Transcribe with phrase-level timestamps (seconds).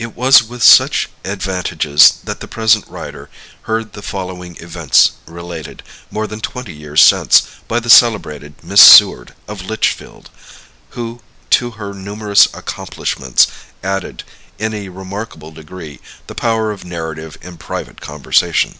[0.00, 3.30] It was with such advantages that the present writer
[3.70, 9.32] heard the following events related, more than twenty years since, by the celebrated Miss Seward,
[9.46, 10.28] of Litchfield,
[10.98, 11.20] who,
[11.50, 13.46] to her numerous accomplishments,
[13.80, 14.24] added,
[14.58, 18.74] in a remarkable degree, the power of narrative in private conversation.